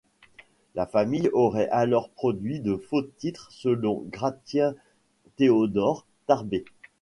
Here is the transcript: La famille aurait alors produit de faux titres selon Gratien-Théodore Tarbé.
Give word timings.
La 0.73 0.87
famille 0.87 1.29
aurait 1.31 1.69
alors 1.69 2.09
produit 2.09 2.59
de 2.59 2.75
faux 2.75 3.03
titres 3.03 3.49
selon 3.51 4.01
Gratien-Théodore 4.11 6.07
Tarbé. 6.25 6.65